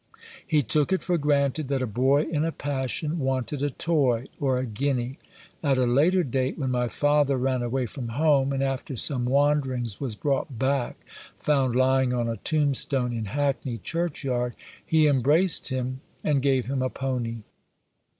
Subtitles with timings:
[0.47, 4.57] He took it for granted that a boy in a passion wanted a toy or
[4.57, 5.19] a guinea.
[5.61, 9.99] At a later date, when my father ran away from home, and after some wanderings
[10.01, 11.05] was brought back,
[11.37, 16.89] found lying on a tombstone in Hackney churchyard, he embraced him, and gave him a
[16.89, 17.43] pony.